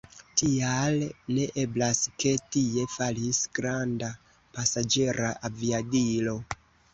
Tial 0.41 0.95
ne 1.37 1.43
eblas, 1.63 1.99
ke 2.23 2.31
tie 2.55 2.85
falis 2.95 3.43
granda 3.59 4.09
pasaĝera 4.57 5.31
aviadilo. 5.51 6.37